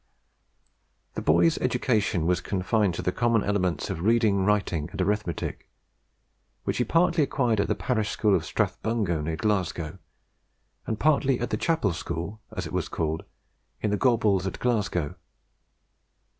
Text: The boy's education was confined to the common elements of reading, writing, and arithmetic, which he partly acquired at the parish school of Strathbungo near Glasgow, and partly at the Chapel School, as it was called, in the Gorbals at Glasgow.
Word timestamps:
The 1.13 1.21
boy's 1.21 1.59
education 1.59 2.25
was 2.25 2.41
confined 2.41 2.95
to 2.95 3.03
the 3.03 3.11
common 3.11 3.43
elements 3.43 3.91
of 3.91 4.01
reading, 4.01 4.43
writing, 4.45 4.89
and 4.91 4.99
arithmetic, 4.99 5.69
which 6.63 6.77
he 6.77 6.83
partly 6.83 7.23
acquired 7.23 7.59
at 7.59 7.67
the 7.67 7.75
parish 7.75 8.09
school 8.09 8.35
of 8.35 8.43
Strathbungo 8.43 9.21
near 9.21 9.35
Glasgow, 9.35 9.99
and 10.87 10.99
partly 10.99 11.39
at 11.39 11.51
the 11.51 11.55
Chapel 11.57 11.93
School, 11.93 12.41
as 12.57 12.65
it 12.65 12.73
was 12.73 12.89
called, 12.89 13.25
in 13.79 13.91
the 13.91 13.95
Gorbals 13.97 14.47
at 14.47 14.57
Glasgow. 14.57 15.13